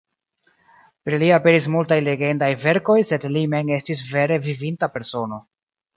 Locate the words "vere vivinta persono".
4.15-5.43